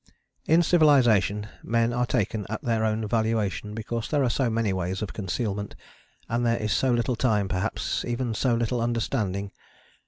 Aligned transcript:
In 0.47 0.63
civilization 0.63 1.45
men 1.61 1.93
are 1.93 2.07
taken 2.07 2.47
at 2.49 2.63
their 2.63 2.83
own 2.83 3.07
valuation 3.07 3.75
because 3.75 4.09
there 4.09 4.23
are 4.23 4.31
so 4.31 4.49
many 4.49 4.73
ways 4.73 5.03
of 5.03 5.13
concealment, 5.13 5.75
and 6.27 6.43
there 6.43 6.57
is 6.57 6.71
so 6.73 6.91
little 6.91 7.15
time, 7.15 7.47
perhaps 7.47 8.03
even 8.03 8.33
so 8.33 8.55
little 8.55 8.81
understanding. 8.81 9.51